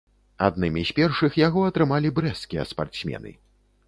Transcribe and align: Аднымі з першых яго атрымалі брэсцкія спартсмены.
Аднымі 0.45 0.81
з 0.89 0.95
першых 0.99 1.37
яго 1.41 1.65
атрымалі 1.71 2.11
брэсцкія 2.21 2.65
спартсмены. 2.71 3.35